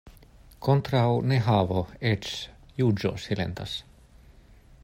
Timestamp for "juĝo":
2.83-3.15